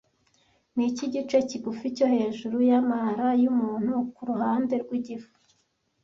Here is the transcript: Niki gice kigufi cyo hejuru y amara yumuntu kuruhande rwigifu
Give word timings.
Niki 0.75 1.05
gice 1.13 1.37
kigufi 1.49 1.87
cyo 1.95 2.05
hejuru 2.13 2.57
y 2.69 2.73
amara 2.79 3.27
yumuntu 3.41 3.93
kuruhande 4.15 4.73
rwigifu 4.83 5.33